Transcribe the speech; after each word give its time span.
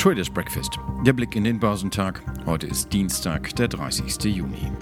Traders 0.00 0.30
Breakfast. 0.30 0.78
Der 1.04 1.12
Blick 1.12 1.36
in 1.36 1.44
den 1.44 1.60
Börsentag. 1.60 2.22
Heute 2.46 2.66
ist 2.66 2.90
Dienstag, 2.90 3.54
der 3.56 3.68
30. 3.68 4.24
Juni. 4.34 4.72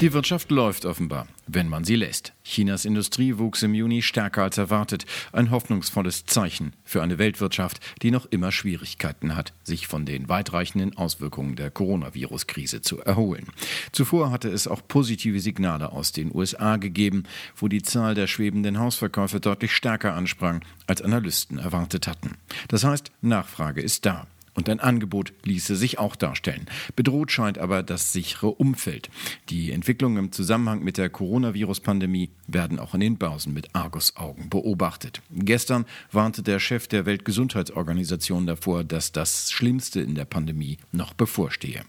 Die 0.00 0.12
Wirtschaft 0.12 0.50
läuft 0.50 0.86
offenbar, 0.86 1.28
wenn 1.46 1.68
man 1.68 1.84
sie 1.84 1.94
lässt. 1.94 2.32
Chinas 2.42 2.84
Industrie 2.84 3.38
wuchs 3.38 3.62
im 3.62 3.74
Juni 3.74 4.02
stärker 4.02 4.42
als 4.42 4.58
erwartet. 4.58 5.06
Ein 5.32 5.52
hoffnungsvolles 5.52 6.26
Zeichen 6.26 6.72
für 6.84 7.00
eine 7.00 7.18
Weltwirtschaft, 7.18 7.78
die 8.02 8.10
noch 8.10 8.26
immer 8.26 8.50
Schwierigkeiten 8.50 9.36
hat, 9.36 9.52
sich 9.62 9.86
von 9.86 10.04
den 10.04 10.28
weitreichenden 10.28 10.96
Auswirkungen 10.96 11.54
der 11.54 11.70
Coronavirus-Krise 11.70 12.82
zu 12.82 13.00
erholen. 13.02 13.46
Zuvor 13.92 14.32
hatte 14.32 14.48
es 14.48 14.66
auch 14.66 14.82
positive 14.86 15.38
Signale 15.38 15.92
aus 15.92 16.10
den 16.10 16.34
USA 16.34 16.76
gegeben, 16.76 17.22
wo 17.56 17.68
die 17.68 17.82
Zahl 17.82 18.16
der 18.16 18.26
schwebenden 18.26 18.80
Hausverkäufe 18.80 19.38
deutlich 19.38 19.72
stärker 19.72 20.14
ansprang, 20.14 20.64
als 20.88 21.02
Analysten 21.02 21.58
erwartet 21.58 22.08
hatten. 22.08 22.32
Das 22.66 22.82
heißt, 22.82 23.12
Nachfrage 23.22 23.80
ist 23.80 24.04
da. 24.04 24.26
Und 24.54 24.68
ein 24.68 24.80
Angebot 24.80 25.32
ließe 25.42 25.74
sich 25.74 25.98
auch 25.98 26.16
darstellen. 26.16 26.66
Bedroht 26.94 27.32
scheint 27.32 27.58
aber 27.58 27.82
das 27.82 28.12
sichere 28.12 28.50
Umfeld. 28.50 29.10
Die 29.48 29.72
Entwicklungen 29.72 30.16
im 30.16 30.32
Zusammenhang 30.32 30.82
mit 30.82 30.96
der 30.96 31.10
Coronavirus-Pandemie 31.10 32.30
werden 32.46 32.78
auch 32.78 32.94
in 32.94 33.00
den 33.00 33.18
Börsen 33.18 33.52
mit 33.52 33.74
Argusaugen 33.74 34.50
beobachtet. 34.50 35.22
Gestern 35.30 35.86
warnte 36.12 36.42
der 36.42 36.60
Chef 36.60 36.86
der 36.86 37.04
Weltgesundheitsorganisation 37.06 38.46
davor, 38.46 38.84
dass 38.84 39.12
das 39.12 39.50
Schlimmste 39.50 40.00
in 40.00 40.14
der 40.14 40.24
Pandemie 40.24 40.78
noch 40.92 41.14
bevorstehe. 41.14 41.82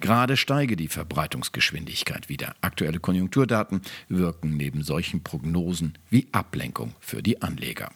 Gerade 0.00 0.36
steige 0.36 0.76
die 0.76 0.88
Verbreitungsgeschwindigkeit 0.88 2.28
wieder. 2.28 2.54
Aktuelle 2.60 3.00
Konjunkturdaten 3.00 3.80
wirken 4.08 4.56
neben 4.56 4.82
solchen 4.82 5.22
Prognosen 5.22 5.94
wie 6.10 6.28
Ablenkung 6.32 6.94
für 7.00 7.22
die 7.22 7.40
Anleger. 7.40 7.90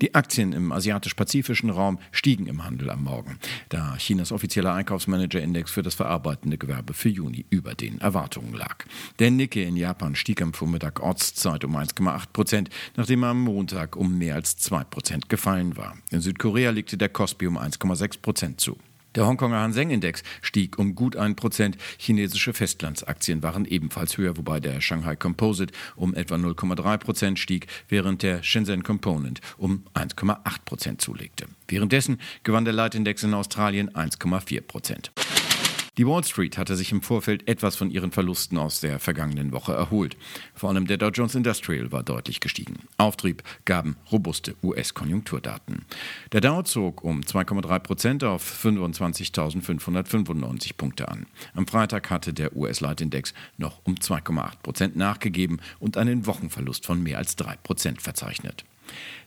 Die 0.00 0.14
Aktien 0.14 0.52
im 0.52 0.72
asiatisch-pazifischen 0.72 1.68
Raum 1.68 1.98
stiegen 2.10 2.46
im 2.46 2.64
Handel 2.64 2.90
am 2.90 3.04
Morgen, 3.04 3.38
da 3.68 3.96
Chinas 3.98 4.32
offizieller 4.32 4.72
Einkaufsmanager-Index 4.72 5.70
für 5.70 5.82
das 5.82 5.94
verarbeitende 5.94 6.56
Gewerbe 6.56 6.94
für 6.94 7.10
Juni 7.10 7.44
über 7.50 7.74
den 7.74 8.00
Erwartungen 8.00 8.54
lag. 8.54 8.84
Der 9.18 9.30
Nikkei 9.30 9.64
in 9.64 9.76
Japan 9.76 10.14
stieg 10.14 10.40
am 10.40 10.54
Vormittag 10.54 11.00
Ortszeit 11.00 11.64
um 11.64 11.76
1,8 11.76 12.32
Prozent, 12.32 12.70
nachdem 12.96 13.24
er 13.24 13.30
am 13.30 13.42
Montag 13.42 13.96
um 13.96 14.16
mehr 14.16 14.36
als 14.36 14.56
2 14.56 14.84
Prozent 14.84 15.28
gefallen 15.28 15.76
war. 15.76 15.96
In 16.10 16.20
Südkorea 16.20 16.70
legte 16.70 16.96
der 16.96 17.10
Kospi 17.10 17.46
um 17.46 17.58
1,6 17.58 18.22
Prozent 18.22 18.60
zu. 18.60 18.78
Der 19.16 19.26
Hongkonger 19.26 19.60
Hang 19.60 19.72
Seng 19.72 19.90
Index 19.90 20.22
stieg 20.40 20.78
um 20.78 20.94
gut 20.94 21.16
ein 21.16 21.34
Prozent. 21.34 21.76
Chinesische 21.98 22.52
Festlandsaktien 22.52 23.42
waren 23.42 23.64
ebenfalls 23.64 24.16
höher, 24.16 24.36
wobei 24.36 24.60
der 24.60 24.80
Shanghai 24.80 25.16
Composite 25.16 25.74
um 25.96 26.14
etwa 26.14 26.36
0,3 26.36 26.98
Prozent 26.98 27.38
stieg, 27.40 27.66
während 27.88 28.22
der 28.22 28.44
Shenzhen 28.44 28.84
Component 28.84 29.40
um 29.58 29.84
1,8 29.94 30.38
Prozent 30.64 31.00
zulegte. 31.00 31.46
Währenddessen 31.66 32.20
gewann 32.44 32.64
der 32.64 32.74
Leitindex 32.74 33.24
in 33.24 33.34
Australien 33.34 33.90
1,4 33.90 34.60
Prozent. 34.60 35.10
Die 35.98 36.06
Wall 36.06 36.22
Street 36.24 36.56
hatte 36.56 36.76
sich 36.76 36.92
im 36.92 37.02
Vorfeld 37.02 37.48
etwas 37.48 37.76
von 37.76 37.90
ihren 37.90 38.12
Verlusten 38.12 38.58
aus 38.58 38.80
der 38.80 39.00
vergangenen 39.00 39.52
Woche 39.52 39.72
erholt. 39.72 40.16
Vor 40.54 40.70
allem 40.70 40.86
der 40.86 40.98
Dow 40.98 41.08
Jones 41.08 41.34
Industrial 41.34 41.90
war 41.90 42.02
deutlich 42.02 42.40
gestiegen. 42.40 42.80
Auftrieb 42.96 43.42
gaben 43.64 43.96
robuste 44.10 44.54
US-Konjunkturdaten. 44.62 45.84
Der 46.32 46.40
Dow 46.40 46.62
zog 46.62 47.02
um 47.02 47.20
2,3 47.20 47.78
Prozent 47.80 48.24
auf 48.24 48.64
25.595 48.64 50.76
Punkte 50.76 51.08
an. 51.08 51.26
Am 51.54 51.66
Freitag 51.66 52.10
hatte 52.10 52.32
der 52.32 52.56
US-Leitindex 52.56 53.34
noch 53.58 53.80
um 53.84 53.96
2,8 53.96 54.62
Prozent 54.62 54.96
nachgegeben 54.96 55.60
und 55.80 55.96
einen 55.96 56.26
Wochenverlust 56.26 56.86
von 56.86 57.02
mehr 57.02 57.18
als 57.18 57.36
3 57.36 57.56
Prozent 57.56 58.00
verzeichnet. 58.00 58.64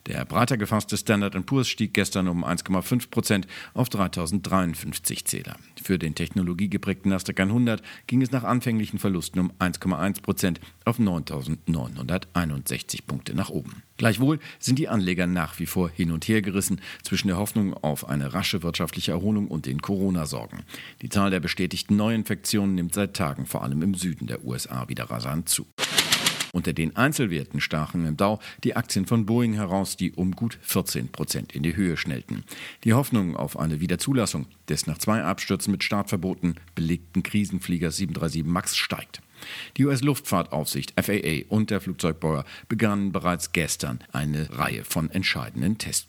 Der 0.06 0.24
breiter 0.24 0.56
gefasste 0.56 0.96
Standard 0.96 1.34
Poor's 1.46 1.68
stieg 1.68 1.94
gestern 1.94 2.28
um 2.28 2.44
1,5 2.44 3.10
Prozent 3.10 3.46
auf 3.72 3.88
3053 3.88 5.24
Zähler. 5.24 5.56
Für 5.82 5.98
den 5.98 6.14
technologiegeprägten 6.14 7.10
Nasdaq 7.10 7.40
100 7.40 7.82
ging 8.06 8.20
es 8.20 8.30
nach 8.30 8.44
anfänglichen 8.44 8.98
Verlusten 8.98 9.40
um 9.40 9.52
1,1 9.58 10.22
Prozent 10.22 10.60
auf 10.84 10.98
9961 10.98 13.06
Punkte 13.06 13.34
nach 13.34 13.48
oben. 13.48 13.82
Gleichwohl 13.96 14.40
sind 14.58 14.78
die 14.78 14.88
Anleger 14.88 15.26
nach 15.26 15.58
wie 15.58 15.66
vor 15.66 15.88
hin 15.88 16.10
und 16.10 16.28
her 16.28 16.42
gerissen 16.42 16.80
zwischen 17.02 17.28
der 17.28 17.38
Hoffnung 17.38 17.74
auf 17.74 18.08
eine 18.08 18.34
rasche 18.34 18.62
wirtschaftliche 18.62 19.12
Erholung 19.12 19.48
und 19.48 19.66
den 19.66 19.80
Corona-Sorgen. 19.80 20.64
Die 21.00 21.08
Zahl 21.08 21.30
der 21.30 21.40
bestätigten 21.40 21.96
Neuinfektionen 21.96 22.74
nimmt 22.74 22.94
seit 22.94 23.14
Tagen 23.14 23.46
vor 23.46 23.62
allem 23.62 23.82
im 23.82 23.94
Süden 23.94 24.26
der 24.26 24.44
USA 24.44 24.88
wieder 24.88 25.04
rasant 25.04 25.48
zu. 25.48 25.66
Unter 26.54 26.72
den 26.72 26.94
Einzelwerten 26.94 27.60
stachen 27.60 28.06
im 28.06 28.16
Dow 28.16 28.38
die 28.62 28.76
Aktien 28.76 29.06
von 29.06 29.26
Boeing 29.26 29.54
heraus, 29.54 29.96
die 29.96 30.12
um 30.12 30.36
gut 30.36 30.56
14 30.62 31.08
Prozent 31.08 31.52
in 31.52 31.64
die 31.64 31.74
Höhe 31.74 31.96
schnellten. 31.96 32.44
Die 32.84 32.92
Hoffnung 32.92 33.36
auf 33.36 33.58
eine 33.58 33.80
Wiederzulassung 33.80 34.46
des 34.68 34.86
nach 34.86 34.98
zwei 34.98 35.24
Abstürzen 35.24 35.72
mit 35.72 35.82
Startverboten 35.82 36.54
belegten 36.76 37.24
Krisenflieger 37.24 37.90
737 37.90 38.44
MAX 38.44 38.76
steigt. 38.76 39.20
Die 39.76 39.84
US-Luftfahrtaufsicht 39.84 40.94
FAA 40.96 41.42
und 41.48 41.70
der 41.70 41.80
Flugzeugbauer 41.80 42.44
begannen 42.68 43.10
bereits 43.10 43.50
gestern 43.50 43.98
eine 44.12 44.48
Reihe 44.56 44.84
von 44.84 45.10
entscheidenden 45.10 45.78
Tests. 45.78 46.06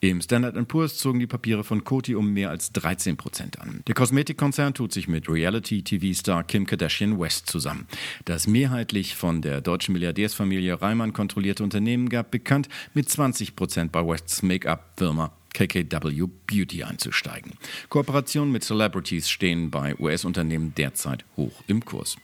Im 0.00 0.20
Standard 0.20 0.68
Poor's 0.68 0.98
zogen 0.98 1.20
die 1.20 1.26
Papiere 1.26 1.64
von 1.64 1.82
Coty 1.82 2.14
um 2.14 2.30
mehr 2.30 2.50
als 2.50 2.70
13 2.72 3.16
Prozent 3.16 3.58
an. 3.60 3.82
Der 3.86 3.94
Kosmetikkonzern 3.94 4.74
tut 4.74 4.92
sich 4.92 5.08
mit 5.08 5.26
Reality-TV-Star 5.26 6.44
Kim 6.44 6.66
Kardashian 6.66 7.18
West 7.18 7.46
zusammen. 7.46 7.86
Das 8.26 8.46
mehrheitlich 8.46 9.16
von 9.16 9.40
der 9.40 9.62
deutschen 9.62 9.94
Milliardärsfamilie 9.94 10.82
Reimann 10.82 11.14
kontrollierte 11.14 11.64
Unternehmen 11.64 12.10
gab 12.10 12.30
bekannt, 12.30 12.68
mit 12.92 13.08
20 13.08 13.56
Prozent 13.56 13.90
bei 13.90 14.06
Wests 14.06 14.42
Make-up-Firma 14.42 15.32
KKW 15.54 16.26
Beauty 16.46 16.82
einzusteigen. 16.82 17.54
Kooperationen 17.88 18.52
mit 18.52 18.64
Celebrities 18.64 19.30
stehen 19.30 19.70
bei 19.70 19.98
US-Unternehmen 19.98 20.74
derzeit 20.76 21.24
hoch 21.38 21.62
im 21.66 21.82
Kurs. 21.82 22.18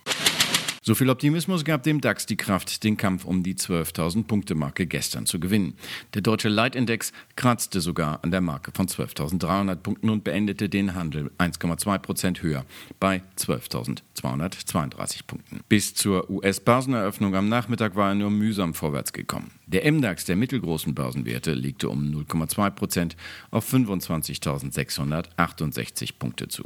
So 0.84 0.96
viel 0.96 1.10
Optimismus 1.10 1.64
gab 1.64 1.84
dem 1.84 2.00
DAX 2.00 2.26
die 2.26 2.36
Kraft, 2.36 2.82
den 2.82 2.96
Kampf 2.96 3.24
um 3.24 3.44
die 3.44 3.54
12.000 3.54 4.24
Punkte 4.24 4.56
Marke 4.56 4.84
gestern 4.84 5.26
zu 5.26 5.38
gewinnen. 5.38 5.74
Der 6.14 6.22
deutsche 6.22 6.48
Leitindex 6.48 7.12
kratzte 7.36 7.80
sogar 7.80 8.18
an 8.24 8.32
der 8.32 8.40
Marke 8.40 8.72
von 8.74 8.88
12.300 8.88 9.76
Punkten 9.76 10.10
und 10.10 10.24
beendete 10.24 10.68
den 10.68 10.96
Handel 10.96 11.30
1,2 11.38 11.98
Prozent 11.98 12.42
höher 12.42 12.64
bei 12.98 13.22
12.232 13.38 15.20
Punkten. 15.24 15.60
Bis 15.68 15.94
zur 15.94 16.28
US-Börseneröffnung 16.28 17.36
am 17.36 17.48
Nachmittag 17.48 17.94
war 17.94 18.08
er 18.08 18.16
nur 18.16 18.30
mühsam 18.30 18.74
vorwärts 18.74 19.12
gekommen. 19.12 19.52
Der 19.68 19.88
MDAX 19.90 20.24
der 20.24 20.34
mittelgroßen 20.34 20.96
Börsenwerte 20.96 21.54
legte 21.54 21.90
um 21.90 22.10
0,2 22.10 22.70
Prozent 22.70 23.16
auf 23.52 23.72
25.668 23.72 26.14
Punkte 26.18 26.48
zu. 26.48 26.64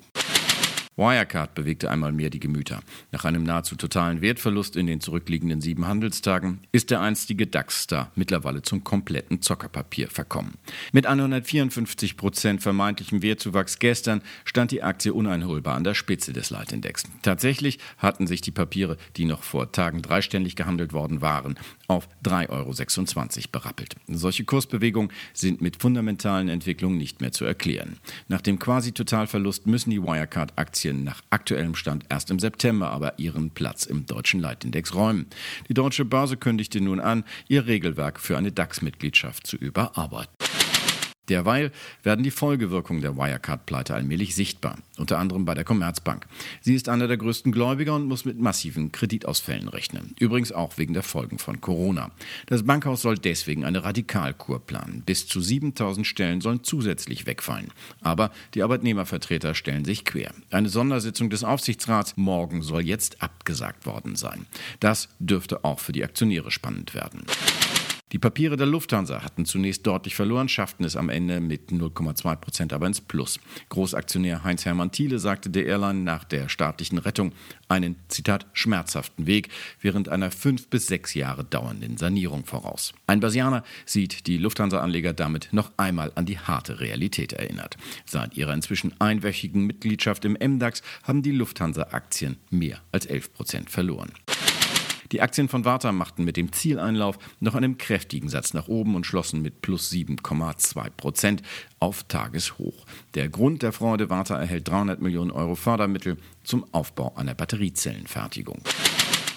Wirecard 0.99 1.55
bewegte 1.55 1.91
einmal 1.91 2.11
mehr 2.11 2.31
die 2.31 2.41
Gemüter. 2.41 2.81
Nach 3.13 3.27
einem 3.27 3.43
nahezu 3.43 3.77
totalen 3.77 4.23
Wertverlust 4.23 4.77
in 4.77 4.87
den 4.87 5.03
zurückliegenden 5.03 5.61
sieben 5.61 5.87
Handelstagen 5.87 6.61
ist 6.73 6.91
der 6.91 7.03
einstige 7.03 7.47
DAX-Star 7.47 8.11
mittlerweile 8.15 8.63
zum 8.63 8.83
kompletten 8.83 9.43
Zockerpapier 9.43 10.09
verkommen. 10.09 10.55
Mit 10.93 11.05
154 11.05 12.17
Prozent 12.17 12.63
vermeintlichem 12.63 13.21
Wertzuwachs 13.21 13.79
gestern 13.79 14.23
stand 14.47 14.71
die 14.71 14.83
Aktie 14.83 15.13
uneinholbar 15.13 15.75
an 15.75 15.85
der 15.85 15.93
Spitze 15.93 16.33
des 16.33 16.49
Leitindex. 16.49 17.03
Tatsächlich 17.21 17.79
hatten 17.99 18.27
sich 18.27 18.41
die 18.41 18.51
Papiere, 18.51 18.97
die 19.17 19.27
noch 19.27 19.43
vor 19.43 19.73
Tagen 19.73 20.01
dreiständig 20.01 20.57
gehandelt 20.57 20.95
worden 20.95 21.21
waren, 21.21 21.59
auf 21.89 22.09
3,26 22.25 22.49
Euro 22.49 23.49
berappelt. 23.53 23.97
Solche 24.09 24.45
Kursbewegungen 24.45 25.13
sind 25.35 25.61
mit 25.61 25.77
fundamentalen 25.77 26.49
Entwicklungen 26.49 26.97
nicht 26.97 27.21
mehr 27.21 27.33
zu 27.33 27.45
erklären. 27.45 27.99
Nach 28.29 28.41
dem 28.41 28.59
Quasi-Totalverlust 28.59 29.67
müssen 29.67 29.91
die 29.91 30.03
Wirecard-Aktien 30.03 30.86
Aktien 30.87 31.03
nach 31.03 31.21
aktuellem 31.31 31.75
Stand 31.75 32.05
erst 32.11 32.31
im 32.31 32.39
September 32.39 32.91
aber 32.91 33.19
ihren 33.19 33.51
Platz 33.51 33.87
im 33.87 34.07
deutschen 34.07 34.39
Leitindex 34.39 34.95
räumen. 34.95 35.27
Die 35.69 35.75
deutsche 35.75 36.05
Börse 36.05 36.37
kündigte 36.37 36.81
nun 36.81 37.01
an, 37.01 37.25
ihr 37.49 37.67
Regelwerk 37.67 38.21
für 38.21 38.39
eine 38.39 38.53
DAX-Mitgliedschaft 38.53 39.49
zu 39.49 39.57
überarbeiten. 39.57 40.33
Derweil 41.29 41.73
werden 42.03 42.23
die 42.23 42.31
Folgewirkungen 42.31 43.03
der 43.03 43.17
Wirecard-Pleite 43.17 43.95
allmählich 43.95 44.35
sichtbar, 44.35 44.77
unter 44.97 45.19
anderem 45.19 45.45
bei 45.45 45.55
der 45.55 45.65
Commerzbank. 45.65 46.27
Sie 46.61 46.75
ist 46.75 46.89
einer 46.89 47.09
der 47.09 47.17
größten 47.17 47.53
Gläubiger 47.53 47.95
und 47.95 48.07
muss 48.07 48.25
mit 48.25 48.39
massiven 48.39 48.93
Kreditausfällen 48.93 49.69
rechnen. 49.69 50.15
Übrigens 50.19 50.53
auch 50.53 50.79
wegen 50.79 50.95
der 50.95 51.03
Folgen 51.03 51.39
von 51.39 51.61
Corona. 51.61 52.11
Das 52.47 52.65
Bankhaus 52.65 53.03
soll 53.03 53.19
deswegen 53.19 53.65
eine 53.65 53.85
Radikalkur 53.85 54.61
planen. 54.61 55.03
Bis 55.05 55.27
zu 55.27 55.41
7000 55.41 56.07
Stellen 56.07 56.41
sollen 56.41 56.63
zusätzlich 56.63 57.27
wegfallen. 57.27 57.73
Aber 58.01 58.31
die 58.55 58.63
Arbeitnehmervertreter 58.63 59.55
stellen 59.55 59.85
sich 59.85 60.05
quer. 60.05 60.33
Eine 60.51 60.69
Sondersitzung 60.69 61.31
des 61.31 61.45
Aufsichtsrats 61.45 62.17
morgen 62.17 62.63
soll 62.63 62.83
jetzt 62.83 63.23
abgesagt 63.23 63.87
worden 63.87 64.17
sein. 64.17 64.47
Das 64.81 65.09
dürfte 65.19 65.65
auch 65.65 65.81
für 65.81 65.93
die 65.93 66.05
Aktionäre 66.05 66.51
spannend 66.51 66.95
werden. 66.95 67.25
Die 68.13 68.21
Papiere 68.21 68.57
der 68.57 68.69
Lufthansa 68.69 69.25
hatten 69.25 69.47
zunächst 69.47 69.85
deutlich 69.85 70.15
verloren, 70.15 70.49
schafften 70.49 70.85
es 70.85 70.95
am 70.95 71.09
Ende 71.09 71.41
mit 71.41 71.71
0,2 71.71 72.37
Prozent 72.37 72.73
aber 72.73 72.87
ins 72.87 73.01
Plus. 73.01 73.41
Großaktionär 73.69 74.45
Heinz-Hermann 74.45 74.93
Thiele 74.93 75.19
sagte 75.19 75.51
der 75.51 75.67
Airline 75.67 76.03
nach 76.03 76.23
der 76.23 76.49
staatlichen 76.49 76.99
Rettung 76.99 77.33
einen, 77.69 77.97
Zitat, 78.07 78.47
schmerzhaften 78.53 79.27
Weg 79.27 79.49
während 79.81 80.09
einer 80.09 80.31
fünf 80.31 80.69
bis 80.69 80.87
sechs 80.87 81.15
Jahre 81.15 81.43
dauernden 81.43 81.97
Sanierung 81.97 82.45
voraus. 82.45 82.95
Ein 83.09 83.19
Basianer 83.19 83.65
sieht 83.87 84.29
die 84.29 84.39
Lufthansa-Anleger 84.39 85.13
damit 85.13 85.49
noch 85.51 85.73
einmal 85.77 86.13
an 86.15 86.27
die 86.27 86.39
harte 86.39 86.79
Realität 86.79 87.33
erinnert. 87.33 87.77
Seit 88.05 88.37
ihrer 88.37 88.55
inzwischen 88.55 88.95
einwöchigen 89.01 89.67
Mitgliedschaft 89.67 90.25
im 90.25 90.39
MDAX 90.41 90.83
haben 91.03 91.23
die 91.23 91.33
Lufthansa-Aktien 91.33 92.37
mehr 92.51 92.79
als 92.93 93.07
11 93.07 93.33
Prozent 93.33 93.69
verloren. 93.69 94.13
Die 95.13 95.21
Aktien 95.21 95.49
von 95.49 95.65
Warta 95.65 95.93
machten 95.93 96.25
mit 96.25 96.37
dem 96.37 96.53
Zieleinlauf 96.53 97.19
noch 97.41 97.55
einen 97.55 97.79
kräftigen 97.79 98.29
Satz 98.29 98.55
nach 98.55 98.69
oben 98.69 98.95
und 98.95 99.07
schlossen 99.07 99.43
mit 99.43 99.63
plus 99.63 99.91
7,2 99.91 100.91
Prozent 100.91 101.43
auf 101.79 102.05
Tageshoch. 102.05 102.87
Der 103.15 103.29
Grund 103.29 103.63
der 103.63 103.73
Freude, 103.73 104.11
Warta 104.11 104.39
erhält 104.39 104.69
300 104.69 105.01
Millionen 105.01 105.31
Euro 105.31 105.55
Fördermittel 105.55 106.17
zum 106.43 106.67
Aufbau 106.73 107.15
einer 107.17 107.35
Batteriezellenfertigung. 107.35 108.63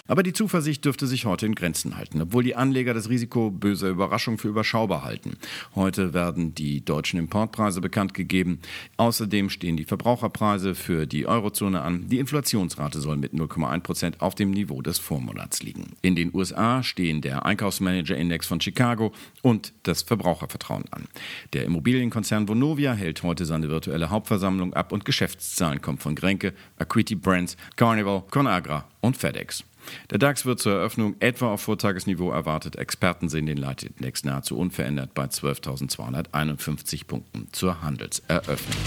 Aber 0.10 0.24
die 0.24 0.34
Zuversicht 0.34 0.84
dürfte 0.86 1.06
sich 1.06 1.26
heute 1.26 1.46
in 1.46 1.54
Grenzen 1.54 1.96
halten, 1.96 2.20
obwohl 2.20 2.44
die 2.44 2.56
Anleger 2.56 2.96
das 2.96 3.10
Risiko 3.10 3.52
böser 3.52 3.90
Überraschung 3.90 4.40
für 4.40 4.48
überschaubar 4.48 5.04
halten. 5.04 5.38
Heute 5.76 6.16
werden 6.16 6.56
die 6.56 6.84
deutschen 6.84 7.20
Importpreise 7.20 7.80
bekannt 7.80 8.16
gegeben. 8.16 8.60
Außerdem 8.98 9.52
stehen 9.52 9.78
die 9.78 9.84
Verbraucherpreise 9.84 10.74
für 10.74 11.06
die 11.06 11.28
Eurozone 11.28 11.82
an. 11.82 12.10
Die 12.10 12.18
Inflationsrate 12.18 13.00
soll 13.00 13.18
mit 13.18 13.34
0,1 13.34 13.82
Prozent 13.82 14.22
auf 14.22 14.34
dem 14.34 14.50
Niveau 14.50 14.82
des 14.82 14.98
Vormonats 14.98 15.62
liegen. 15.62 15.92
In 16.02 16.16
den 16.16 16.34
USA 16.34 16.82
stehen 16.82 17.22
der 17.22 17.46
Einkaufsmanager-Index 17.46 18.48
von 18.48 18.60
Chicago 18.60 19.14
und 19.44 19.74
das 19.84 20.02
Verbrauchervertrauen 20.02 20.86
an. 20.90 21.06
Der 21.54 21.66
Immobilienkonzern 21.66 22.48
Vonovia 22.48 22.94
hält 22.94 23.22
heute 23.22 23.46
seine 23.46 23.70
virtuelle 23.70 24.10
Hauptversammlung 24.10 24.74
ab 24.74 24.92
und 24.92 25.06
Geschäftszahlen 25.06 25.84
kommen 25.84 26.00
von 26.00 26.16
Grenke, 26.16 26.54
Acuity 26.80 27.14
Brands, 27.14 27.58
Carnival, 27.76 28.24
Conagra 28.32 28.86
und 29.02 29.16
FedEx. 29.16 29.64
Der 30.10 30.18
DAX 30.18 30.46
wird 30.46 30.60
zur 30.60 30.74
Eröffnung 30.74 31.16
etwa 31.20 31.54
auf 31.54 31.62
Vortagesniveau 31.62 32.32
erwartet. 32.32 32.76
Experten 32.76 33.30
sehen 33.30 33.46
den 33.46 33.58
Leitindex 33.58 34.24
nahezu 34.24 34.58
unverändert 34.58 35.14
bei 35.14 35.26
12.251 35.26 37.06
Punkten 37.06 37.48
zur 37.52 37.82
Handelseröffnung. 37.82 38.78